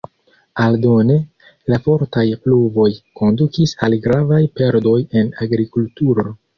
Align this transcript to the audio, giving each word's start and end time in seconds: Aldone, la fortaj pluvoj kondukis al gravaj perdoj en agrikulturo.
Aldone, 0.61 1.17
la 1.73 1.79
fortaj 1.89 2.25
pluvoj 2.47 2.89
kondukis 3.23 3.77
al 3.89 4.01
gravaj 4.09 4.43
perdoj 4.59 4.99
en 5.23 5.35
agrikulturo. 5.49 6.31